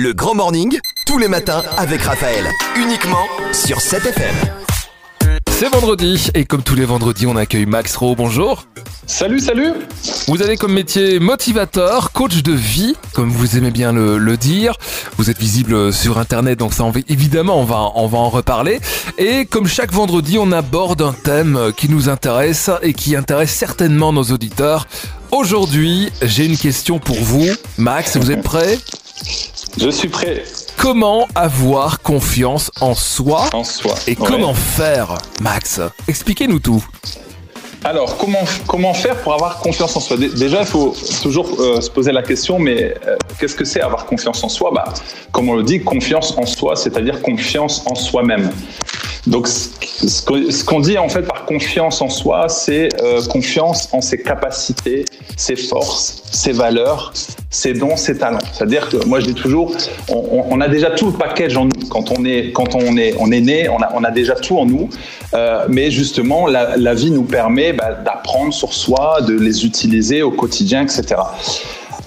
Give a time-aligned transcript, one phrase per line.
[0.00, 2.44] Le Grand Morning, tous les matins avec Raphaël.
[2.76, 4.32] Uniquement sur 7FM.
[5.50, 8.14] C'est vendredi et comme tous les vendredis, on accueille Max Rowe.
[8.14, 8.64] Bonjour.
[9.08, 9.72] Salut, salut
[10.28, 14.74] Vous avez comme métier motivateur, coach de vie, comme vous aimez bien le, le dire.
[15.16, 18.28] Vous êtes visible sur Internet, donc ça, on va- évidemment, on va, on va en
[18.28, 18.78] reparler.
[19.18, 24.12] Et comme chaque vendredi, on aborde un thème qui nous intéresse et qui intéresse certainement
[24.12, 24.86] nos auditeurs.
[25.32, 27.46] Aujourd'hui, j'ai une question pour vous.
[27.78, 28.78] Max, vous êtes prêt?
[29.80, 30.42] Je suis prêt
[30.76, 33.94] Comment avoir confiance en soi en soi.
[34.06, 34.26] et Ouais.
[34.26, 36.84] comment faire, Max Expliquez-nous tout.
[37.84, 40.16] Alors, comment, comment faire pour avoir confiance en soi?
[40.16, 43.80] Dé- Déjà, il faut toujours euh, se poser la question, mais euh, qu'est-ce que c'est
[43.80, 44.72] avoir confiance en soi?
[44.74, 44.92] Bah,
[45.30, 48.50] Comme on le dit, confiance en soi, c'est-à-dire confiance en soi-même.
[49.26, 54.18] Donc, ce qu'on dit en fait par confiance en soi, c'est euh, confiance en ses
[54.22, 55.04] capacités,
[55.36, 57.12] ses forces, ses valeurs,
[57.50, 58.38] ses dons, ses talents.
[58.52, 59.72] C'est-à-dire que moi je dis toujours,
[60.08, 61.88] on, on- on a déjà tout le package en nous.
[61.90, 64.58] Quand on est, quand on est, on est né, on a, on a déjà tout
[64.58, 64.88] en nous.
[65.34, 70.22] Euh, mais justement, la, la vie nous permet bah, d'apprendre sur soi, de les utiliser
[70.22, 71.16] au quotidien, etc.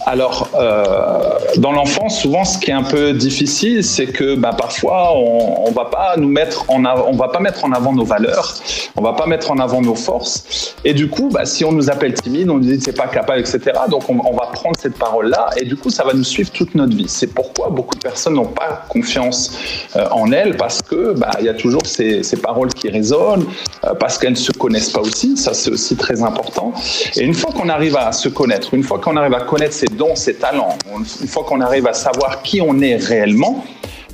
[0.05, 5.15] Alors, euh, dans l'enfance, souvent, ce qui est un peu difficile, c'est que bah, parfois,
[5.15, 8.03] on, on va pas nous mettre en avant, on va pas mettre en avant nos
[8.03, 8.55] valeurs,
[8.95, 11.89] on va pas mettre en avant nos forces, et du coup, bah, si on nous
[11.89, 13.59] appelle timide, on nous dit c'est pas capable, etc.
[13.89, 16.73] Donc, on, on va prendre cette parole-là, et du coup, ça va nous suivre toute
[16.75, 17.07] notre vie.
[17.07, 19.51] C'est pourquoi beaucoup de personnes n'ont pas confiance
[19.95, 23.45] euh, en elles, parce que bah, il y a toujours ces, ces paroles qui résonnent,
[23.83, 25.37] euh, parce qu'elles ne se connaissent pas aussi.
[25.37, 26.73] Ça, c'est aussi très important.
[27.15, 29.90] Et une fois qu'on arrive à se connaître, une fois qu'on arrive à connaître ses
[29.91, 33.63] dons, ses talents, une fois qu'on arrive à savoir qui on est réellement,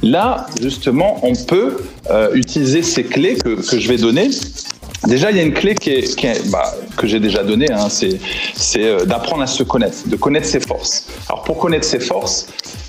[0.02, 1.78] là, justement, on peut
[2.10, 4.30] euh, utiliser ces clés que, que je vais donner.
[5.06, 8.20] Déjà, il y a une clé qui est, bah, que j'ai déjà donnée, hein, c'est
[8.56, 11.08] c'est, euh, d'apprendre à se connaître, de connaître ses forces.
[11.30, 12.48] Alors, pour connaître ses forces,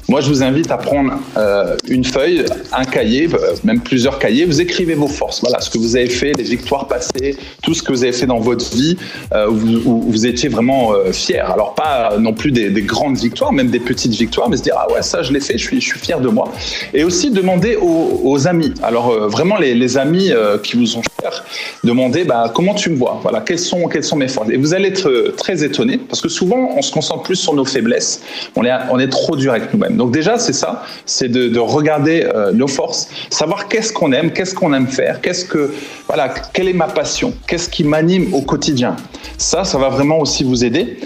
[0.08, 2.42] moi, je vous invite à prendre euh, une feuille,
[2.72, 4.46] un cahier, euh, même plusieurs cahiers.
[4.46, 5.42] Vous écrivez vos forces.
[5.42, 8.24] Voilà, ce que vous avez fait, les victoires passées, tout ce que vous avez fait
[8.24, 8.96] dans votre vie,
[9.34, 11.50] euh, où, vous, étiez vraiment euh, fier.
[11.50, 14.76] Alors, pas non plus des, des grandes victoires, même des petites victoires, mais se dire
[14.78, 16.50] ah ouais, ça je l'ai fait, je suis, fier de moi.
[16.94, 18.72] Et aussi demander aux, amis.
[18.82, 20.30] Alors vraiment les, amis
[20.62, 21.44] qui vous sont chers,
[21.82, 23.18] demander bah, comment tu me vois?
[23.22, 24.48] Voilà, quelles sont quelles sont mes forces?
[24.50, 27.64] Et vous allez être très étonné parce que souvent on se concentre plus sur nos
[27.64, 28.22] faiblesses.
[28.54, 29.97] On est on est trop dur avec nous-mêmes.
[29.98, 34.32] Donc déjà c'est ça, c'est de, de regarder euh, nos forces, savoir qu'est-ce qu'on aime,
[34.32, 35.74] qu'est-ce qu'on aime faire, qu'est-ce que
[36.06, 38.96] voilà, quelle est ma passion, qu'est-ce qui m'anime au quotidien.
[39.36, 40.98] Ça, ça va vraiment aussi vous aider.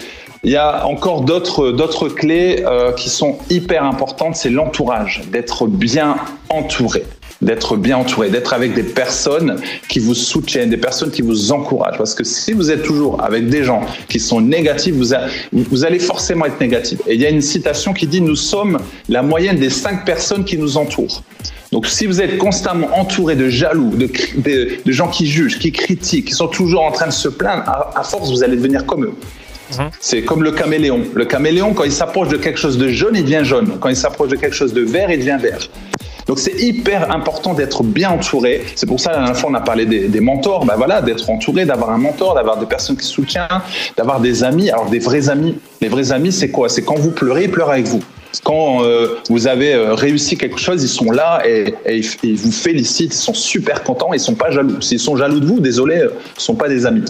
[0.45, 5.67] Il y a encore d'autres d'autres clés euh, qui sont hyper importantes, c'est l'entourage, d'être
[5.67, 6.17] bien
[6.51, 7.05] entouré
[7.43, 9.57] d'être bien entouré, d'être avec des personnes
[9.89, 11.99] qui vous soutiennent, des personnes qui vous encouragent.
[11.99, 15.85] Parce que si vous êtes toujours avec des gens qui sont négatifs, vous, a- vous
[15.85, 17.01] allez forcément être négatif.
[17.07, 20.45] Et il y a une citation qui dit Nous sommes la moyenne des cinq personnes
[20.45, 21.23] qui nous entourent.
[21.73, 25.59] Donc, si vous êtes constamment entouré de jaloux, de, cri- de, de gens qui jugent,
[25.59, 28.57] qui critiquent, qui sont toujours en train de se plaindre, à, à force, vous allez
[28.57, 29.13] devenir comme eux.
[29.99, 31.01] C'est comme le caméléon.
[31.15, 33.79] Le caméléon, quand il s'approche de quelque chose de jaune, il devient jaune.
[33.81, 35.61] Quand il s'approche de quelque chose de vert, il devient vert.
[36.27, 38.63] Donc c'est hyper important d'être bien entouré.
[38.77, 40.65] C'est pour ça, la dernière fois, on a parlé des, mentors.
[40.65, 43.49] Ben voilà, d'être entouré, d'avoir un mentor, d'avoir des personnes qui soutiennent,
[43.97, 44.71] d'avoir des amis.
[44.71, 45.57] Alors des vrais amis.
[45.81, 46.69] Les vrais amis, c'est quoi?
[46.69, 48.03] C'est quand vous pleurez, ils pleurent avec vous.
[48.45, 51.75] Quand euh, vous avez euh, réussi quelque chose, ils sont là et,
[52.23, 54.81] ils, vous félicitent, ils sont super contents, ils sont pas jaloux.
[54.81, 57.05] S'ils sont jaloux de vous, désolé, euh, ce sont pas des amis.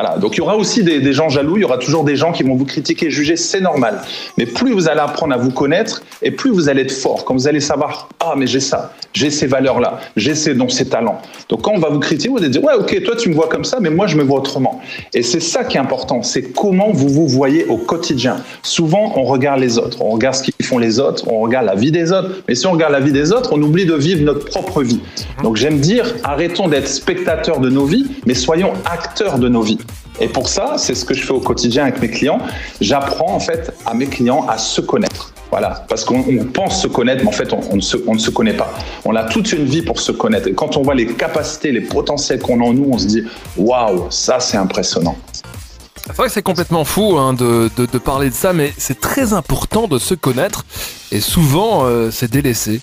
[0.00, 0.16] Voilà.
[0.16, 2.44] Donc il y aura aussi des, gens jaloux, il y aura toujours des gens qui
[2.44, 4.00] vont vous critiquer, juger, c'est normal.
[4.36, 7.24] Mais plus vous allez apprendre à vous connaître et plus vous allez être fort.
[7.24, 10.88] Quand vous allez savoir, ah mais j'ai ça, j'ai ces valeurs-là, j'ai ces dons, ces
[10.88, 11.20] talents.
[11.48, 13.48] Donc quand on va vous critiquer, vous allez dire, ouais ok, toi tu me vois
[13.48, 14.80] comme ça, mais moi je me vois autrement.
[15.14, 18.36] Et c'est ça qui est important, c'est comment vous vous voyez au quotidien.
[18.62, 21.74] Souvent on regarde les autres, on regarde ce qu'ils font les autres, on regarde la
[21.74, 22.30] vie des autres.
[22.46, 25.00] Mais si on regarde la vie des autres, on oublie de vivre notre propre vie.
[25.42, 29.78] Donc j'aime dire, arrêtons d'être spectateurs de nos vies, mais soyons acteurs de nos vies.
[30.20, 32.40] Et pour ça, c'est ce que je fais au quotidien avec mes clients.
[32.80, 35.32] J'apprends en fait à mes clients à se connaître.
[35.50, 38.14] Voilà, parce qu'on on pense se connaître, mais en fait, on, on ne se, on
[38.14, 38.70] ne se connaît pas.
[39.06, 40.46] On a toute une vie pour se connaître.
[40.48, 43.22] Et quand on voit les capacités, les potentiels qu'on a en nous, on se dit
[43.56, 45.16] waouh, ça c'est impressionnant.
[46.04, 49.00] C'est vrai que c'est complètement fou hein, de, de- de parler de ça, mais c'est
[49.00, 50.64] très important de se connaître
[51.12, 52.80] et souvent euh, c'est délaissé.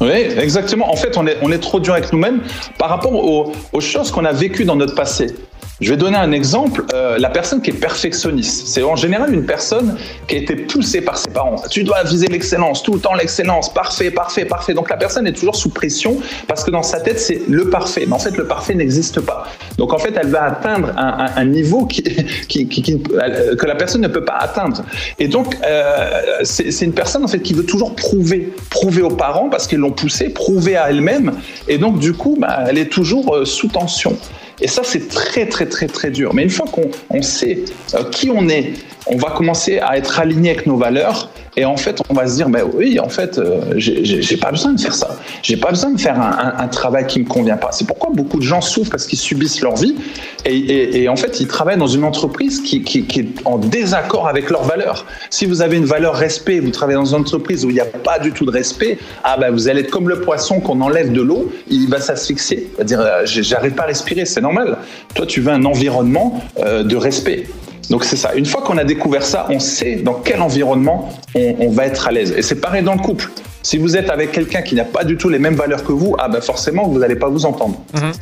[0.00, 0.90] Oui, exactement.
[0.90, 2.40] En fait, on est, on est trop dur avec nous-mêmes
[2.78, 5.34] par rapport aux, aux choses qu'on a vécues dans notre passé.
[5.80, 6.84] Je vais donner un exemple.
[6.92, 9.96] Euh, la personne qui est perfectionniste, c'est en général une personne
[10.28, 11.56] qui a été poussée par ses parents.
[11.70, 14.74] Tu dois viser l'excellence, tout le temps l'excellence, parfait, parfait, parfait.
[14.74, 18.04] Donc la personne est toujours sous pression parce que dans sa tête, c'est le parfait.
[18.06, 19.44] Mais en fait, le parfait n'existe pas.
[19.78, 22.02] Donc en fait, elle va atteindre un, niveau qui,
[22.48, 24.82] qui, que la personne ne peut pas atteindre.
[25.18, 26.10] Et donc, euh,
[26.42, 29.92] c'est une personne en fait qui veut toujours prouver, prouver aux parents parce qu'ils l'ont
[29.92, 31.32] poussée, prouver à elle-même.
[31.68, 34.16] Et donc, du coup, bah, elle est toujours euh, sous tension.
[34.60, 36.34] Et ça, c'est très, très, très, très dur.
[36.34, 37.64] Mais une fois qu'on sait
[37.94, 38.74] euh, qui on est,
[39.06, 42.36] on va commencer à être aligné avec nos valeurs et en fait, on va se
[42.36, 45.16] dire, ben oui, en fait, euh, j'ai pas besoin de faire ça.
[45.42, 47.72] J'ai pas besoin de faire un, travail qui me convient pas.
[47.72, 49.96] C'est pourquoi beaucoup de gens souffrent parce qu'ils subissent leur vie
[50.44, 52.76] et, en fait, ils travaillent dans une entreprise qui,
[53.16, 55.06] est en désaccord avec leurs valeurs.
[55.30, 57.84] Si vous avez une valeur respect, vous travaillez dans une entreprise où il n'y a
[57.84, 61.12] pas du tout de respect, ah ben vous allez être comme le poisson qu'on enlève
[61.12, 62.70] de l'eau, il va s'asphyxier.
[62.78, 64.78] Va dire, euh, j'arrive pas à respirer, c'est normal.
[65.14, 67.46] Toi, tu veux un environnement euh, de respect.
[67.90, 68.34] Donc c'est ça.
[68.34, 72.12] Une fois qu'on a découvert ça, on sait dans quel environnement on, va être à
[72.12, 72.32] l'aise.
[72.36, 73.28] Et c'est pareil dans le couple.
[73.62, 76.14] Si vous êtes avec quelqu'un qui n'a pas du tout les mêmes valeurs que vous,
[76.18, 77.82] ah ben forcément vous n'allez pas vous entendre.
[77.92, 78.12] Mhm.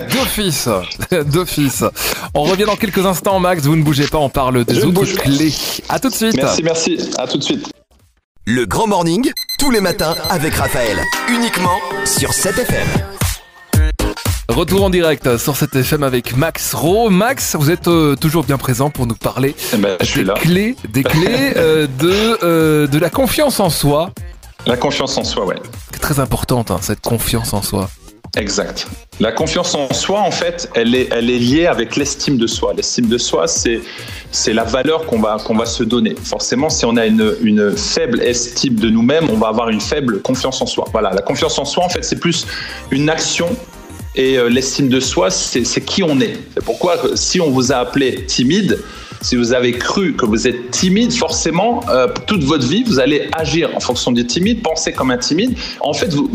[0.12, 0.68] D'office,
[1.32, 1.84] d'office.
[2.34, 3.62] On revient dans quelques instants, Max.
[3.64, 5.52] Vous ne bougez pas, on parle des autres clés.
[5.88, 6.34] À tout de suite.
[6.36, 7.10] Merci, merci.
[7.18, 7.68] À tout de suite.
[8.46, 10.96] Le Grand Morning, tous les matins avec Raphaël,
[11.28, 13.17] uniquement sur 7FM.
[14.48, 17.10] Retour en direct sur cette FM avec Max Ro.
[17.10, 20.26] Max, vous êtes euh, toujours bien présent pour nous parler eh ben, je suis des
[20.26, 20.34] là.
[20.34, 24.10] clés, des clés euh, de, euh, de la confiance en soi.
[24.66, 25.56] La confiance en soi, ouais.
[25.92, 27.90] C'est très importante, hein, cette confiance en soi.
[28.38, 28.86] Exact.
[29.20, 32.72] La confiance en soi, en fait, elle est, elle est liée avec l'estime de soi.
[32.74, 33.80] L'estime de soi, c'est,
[34.32, 36.14] c'est la valeur qu'on va, qu'on va se donner.
[36.22, 40.22] Forcément, si on a une, une faible estime de nous-mêmes, on va avoir une faible
[40.22, 40.86] confiance en soi.
[40.92, 42.46] Voilà, la confiance en soi, en fait, c'est plus
[42.90, 43.48] une action
[44.18, 46.36] et euh, l'estime de soi, c'est qui on est.
[46.54, 48.80] C'est pourquoi si on vous a appelé timide,
[49.20, 53.28] si vous avez cru que vous êtes timide, forcément, euh, toute votre vie, vous allez
[53.32, 55.56] agir en fonction du timide, penser comme un timide.
[55.80, 56.28] En fait, vous,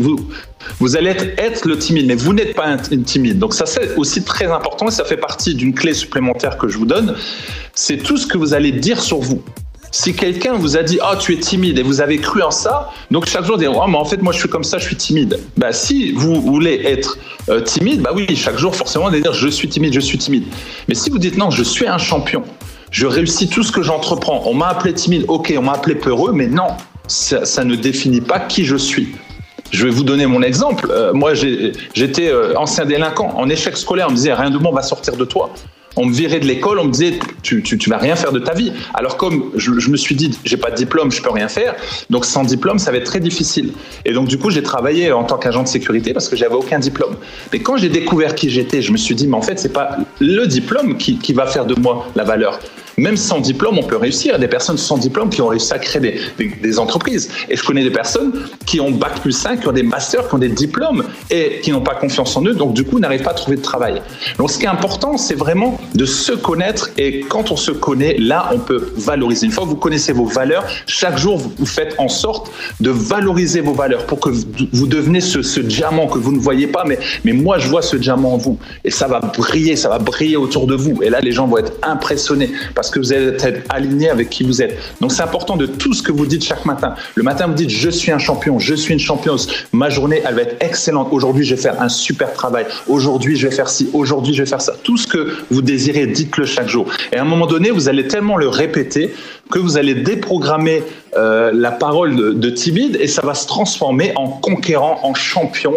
[0.80, 3.38] vous, allez être, être, le timide, mais vous n'êtes pas un, timide.
[3.38, 6.78] Donc ça, c'est aussi très important et ça fait partie d'une clé supplémentaire que je
[6.78, 7.14] vous donne.
[7.74, 9.42] C'est tout ce que vous allez dire sur vous.
[9.94, 12.90] Si quelqu'un vous a dit oh tu es timide et vous avez cru en ça,
[13.12, 14.96] donc chaque jour dire oh mais en fait moi je suis comme ça, je suis
[14.96, 15.38] timide.
[15.56, 17.16] Bah si vous voulez être
[17.48, 20.46] euh, timide, bah oui chaque jour forcément de dire je suis timide, je suis timide.
[20.88, 22.42] Mais si vous dites non je suis un champion,
[22.90, 26.32] je réussis tout ce que j'entreprends, on m'a appelé timide, ok on m'a appelé peureux,
[26.32, 26.70] mais non
[27.06, 29.14] ça, ne définit pas qui je suis.
[29.70, 30.88] Je vais vous donner mon exemple.
[30.90, 34.06] Euh, moi, j'étais euh, ancien délinquant en échec scolaire.
[34.08, 35.52] On me disait rien de bon va sortir de toi.
[35.96, 38.54] On me virait de l'école, on me disait tu, tu, vas rien faire de ta
[38.54, 38.72] vie.
[38.94, 41.74] Alors comme je, me suis dit j'ai pas de diplôme, je peux rien faire,
[42.10, 43.72] donc sans diplôme ça va être très difficile.
[44.04, 46.78] Et donc du coup j'ai travaillé en tant qu'agent de sécurité parce que j'avais aucun
[46.78, 47.16] diplôme.
[47.52, 49.96] Mais quand j'ai découvert qui j'étais, je me suis dit mais en fait c'est pas
[50.20, 52.60] le diplôme qui va faire de moi la valeur.
[52.96, 54.32] Même sans diplôme, on peut réussir.
[54.32, 57.30] Il y a des personnes sans diplôme qui ont réussi à créer des, entreprises.
[57.48, 58.32] Et je connais des personnes
[58.66, 61.70] qui ont bac plus 5, qui ont des masters, qui ont des diplômes et qui
[61.70, 64.02] n'ont pas confiance en eux, donc du coup n'arrivent pas à trouver de travail.
[64.38, 68.16] Donc ce qui est important, c'est vraiment de se connaître et quand on se connaît,
[68.18, 69.46] là, on peut valoriser.
[69.46, 72.50] Une fois que vous connaissez vos valeurs, chaque jour, vous faites en sorte
[72.80, 76.84] de valoriser vos valeurs pour que vous deveniez ce, diamant que vous ne voyez pas,
[76.84, 79.98] mais, mais moi, je vois ce diamant en vous et ça va briller, ça va
[79.98, 81.02] briller autour de vous.
[81.02, 82.50] Et là, les gens vont être impressionnés
[82.90, 84.78] que vous être aligné avec qui vous êtes.
[85.00, 86.94] Donc c'est important de tout ce que vous dites chaque matin.
[87.14, 89.36] Le matin, vous dites je suis un champion, je suis une championne.
[89.72, 91.08] Ma journée, elle va être excellente.
[91.10, 92.66] Aujourd'hui, je vais faire un super travail.
[92.86, 93.88] Aujourd'hui, je vais faire ci.
[93.92, 94.74] Aujourd'hui, je vais faire ça.
[94.82, 96.86] Tout ce que vous désirez, dites-le chaque jour.
[97.12, 99.14] Et à un moment donné, vous allez tellement le répéter
[99.50, 100.82] que vous allez déprogrammer
[101.16, 105.74] euh, la parole de, de timide et ça va se transformer en conquérant, en champion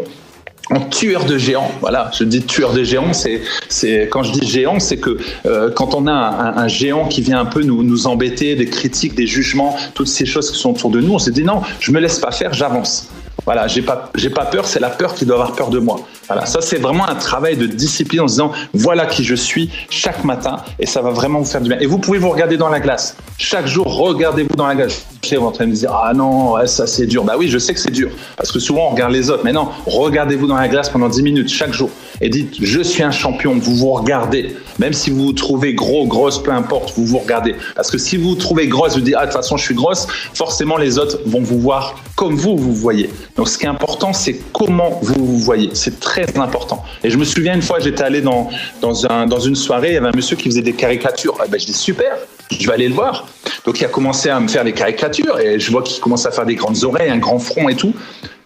[0.70, 1.72] en tueur de géants.
[1.82, 5.72] Voilà, je dis tueur de géants, c'est, c'est quand je dis géant, c'est que euh,
[5.72, 9.16] quand on a un, un, géant qui vient un peu nous, nous embêter, des critiques,
[9.16, 11.92] des jugements, toutes ces choses qui sont autour de nous, on se dit non, je
[11.92, 13.10] me laisse pas faire, j'avance.
[13.46, 16.02] Voilà, j'ai pas, j'ai pas peur, c'est la peur qui doit avoir peur de moi.
[16.28, 19.70] Voilà, ça c'est vraiment un travail de discipline en se disant voilà qui je suis
[19.90, 21.80] chaque matin et ça va vraiment vous faire du bien.
[21.80, 23.16] Et vous pouvez vous regarder dans la glace.
[23.38, 25.06] Chaque jour, regardez-vous dans la glace.
[25.36, 27.24] Vous êtes en train de dire ah non, ça c'est dur.
[27.24, 29.43] Bah oui, je sais que c'est dur parce que souvent on regarde les autres.
[29.43, 31.89] Mais non, regardez-vous dans la glace pendant 10 minutes chaque jour
[32.22, 33.55] et dites je suis un champion.
[33.57, 34.55] Vous vous regardez.
[34.79, 37.55] Même si vous vous trouvez gros, grosse, peu importe, vous vous regardez.
[37.75, 39.75] Parce que si vous vous trouvez grosse, vous dites ah de toute façon je suis
[39.75, 43.10] grosse, forcément les autres vont vous voir comme vous vous voyez.
[43.36, 45.69] Donc ce qui est important, c'est comment vous vous voyez.
[45.74, 46.84] C'est très important.
[47.03, 48.50] Et je me souviens une fois, j'étais allé dans,
[48.81, 51.38] dans, un, dans une soirée, il y avait un monsieur qui faisait des caricatures.
[51.39, 52.17] Ah ben, je dis super,
[52.51, 53.27] je vais aller le voir.
[53.68, 56.32] Donc il a commencé à me faire des caricatures et je vois qu'il commence à
[56.32, 57.94] faire des grandes oreilles, un grand front et tout.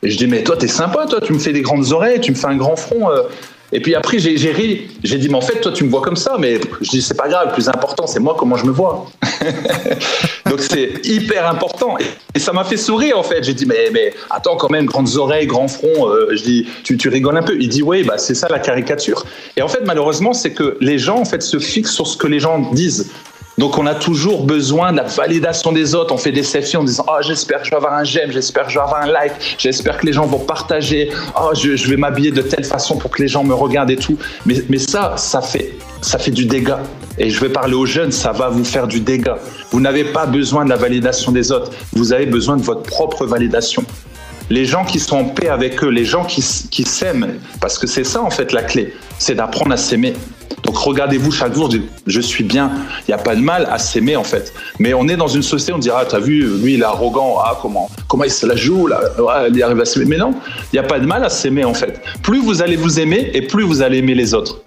[0.01, 2.31] Et je dis mais toi t'es sympa, toi tu me fais des grandes oreilles, tu
[2.31, 3.09] me fais un grand front.
[3.11, 3.21] Euh.
[3.73, 4.89] Et puis après, j'ai ri.
[5.01, 6.35] J'ai dit, mais en fait, toi, tu me vois comme ça.
[6.37, 7.47] Mais je dis, c'est pas grave.
[7.47, 9.05] Le plus important, c'est moi, comment je me vois.
[10.49, 11.95] Donc, c'est hyper important.
[12.35, 13.41] Et ça m'a fait sourire, en fait.
[13.45, 16.09] J'ai dit, mais, attends, quand même, grandes oreilles, grand front.
[16.09, 17.55] Euh, je dis, tu, tu rigoles un peu.
[17.61, 19.25] Il dit, oui, bah, c'est ça la caricature.
[19.55, 22.27] Et en fait, malheureusement, c'est que les gens, en fait, se fixent sur ce que
[22.27, 23.09] les gens disent.
[23.61, 26.11] Donc on a toujours besoin de la validation des autres.
[26.11, 28.65] On fait des selfies en disant oh j'espère que je vais avoir un j'aime, j'espère
[28.65, 31.11] que je vais avoir un like, j'espère que les gens vont partager.
[31.39, 34.17] Oh je, vais m'habiller de telle façon pour que les gens me regardent et tout.
[34.47, 36.79] Mais, mais ça ça fait ça fait du dégât.
[37.19, 39.37] Et je vais parler aux jeunes, ça va vous faire du dégât.
[39.69, 41.71] Vous n'avez pas besoin de la validation des autres.
[41.93, 43.85] Vous avez besoin de votre propre validation
[44.49, 47.87] les gens qui sont en paix avec eux, les gens qui, qui s'aiment, parce que
[47.87, 50.13] c'est ça en fait la clé, c'est d'apprendre à s'aimer.
[50.71, 51.69] Donc regardez-vous chaque jour,
[52.07, 52.71] je suis bien.
[53.01, 54.53] Il n'y a pas de mal à s'aimer en fait.
[54.79, 57.59] Mais on est dans une société, on dira, t'as vu, lui il est arrogant, ah
[57.61, 59.01] comment, comment il se la joue là,
[59.53, 60.05] il arrive à s'aimer.
[60.05, 60.33] Mais non,
[60.71, 62.01] il n'y a pas de mal à s'aimer en fait.
[62.23, 64.61] Plus vous allez vous aimer et plus vous allez aimer les autres.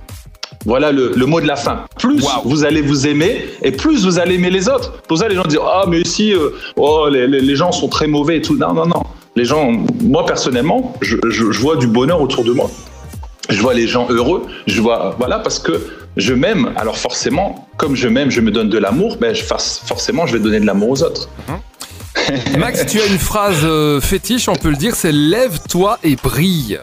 [0.66, 1.86] Voilà le, mot de la fin.
[1.98, 4.92] Plus vous allez vous aimer et plus vous allez aimer les autres.
[5.08, 8.36] Pour ça, les gens disent Ah, mais si, euh, oh, les, gens sont très mauvais
[8.36, 8.58] et tout.
[8.58, 9.04] Non, non, non.
[9.36, 12.68] Les gens, moi personnellement, je vois du bonheur autour de moi
[13.48, 15.86] je vois les gens heureux, je vois, voilà, parce que
[16.16, 16.72] je m'aime.
[16.76, 20.60] Alors forcément, comme je m'aime, je me donne de l'amour, ben, forcément, je vais donner
[20.60, 21.28] de l'amour aux autres.
[22.58, 26.78] Max, tu as une phrase euh, fétiche, on peut le dire, c'est lève-toi et brille.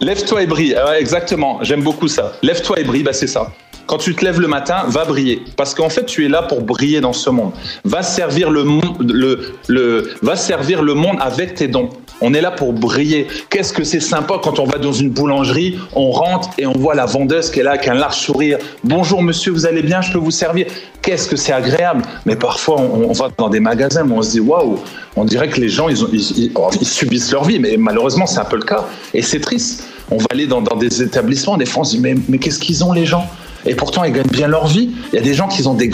[0.00, 2.32] Lève-toi et brille, ah exactement, j'aime beaucoup ça.
[2.42, 3.52] Lève-toi et brille, bah c'est ça.
[3.86, 5.42] Quand tu te lèves le matin, va briller.
[5.56, 7.52] Parce qu'en fait, tu es là pour briller dans ce monde.
[7.84, 8.64] Va servir le,
[9.00, 11.90] le, le, va servir le monde avec tes dons.
[12.20, 13.26] On est là pour briller.
[13.50, 16.94] Qu'est-ce que c'est sympa quand on va dans une boulangerie, on rentre et on voit
[16.94, 18.58] la vendeuse qui est là avec un large sourire.
[18.82, 20.66] Bonjour monsieur, vous allez bien, je peux vous servir.
[21.02, 22.02] Qu'est-ce que c'est agréable.
[22.24, 24.78] Mais parfois, on, va dans des magasins où on se dit waouh,
[25.16, 27.58] on dirait que les gens, ils, ils, subissent leur vie.
[27.58, 28.84] Mais malheureusement, c'est un peu le cas.
[29.12, 29.84] Et c'est triste.
[30.10, 33.26] On va aller dans, des établissements, on se dit mais qu'est-ce qu'ils ont les gens?
[33.66, 34.90] Et pourtant ils gagnent bien leur vie.
[35.12, 35.90] Il y a des gens qui ont des,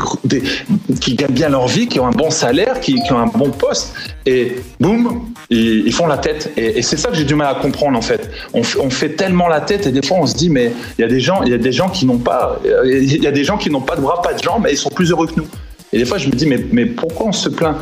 [1.00, 3.94] qui gagnent bien leur vie, qui ont un bon salaire, qui, ont un bon poste,
[4.26, 6.52] et boum, ils, font la tête.
[6.56, 8.30] Et, c'est ça que j'ai du mal à comprendre en fait.
[8.52, 11.08] On, fait tellement la tête et des fois on se dit mais il y a
[11.08, 13.56] des gens, il y a des gens qui n'ont pas, il y a des gens
[13.56, 15.46] qui n'ont pas de bras, pas de jambes, mais ils sont plus heureux que nous.
[15.92, 17.76] Et des fois, je me dis, mais, mais pourquoi on se plaint?